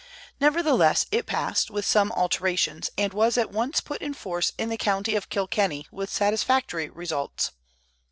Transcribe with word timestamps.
Nevertheless 0.39 1.05
it 1.11 1.27
passed, 1.27 1.69
with 1.69 1.85
some 1.85 2.11
alterations, 2.13 2.89
and 2.97 3.13
was 3.13 3.37
at 3.37 3.51
once 3.51 3.81
put 3.81 4.01
in 4.01 4.15
force 4.15 4.51
in 4.57 4.69
the 4.69 4.75
county 4.75 5.13
of 5.15 5.29
Kilkenny, 5.29 5.85
with 5.91 6.09
satisfactory 6.09 6.89
results. 6.89 7.51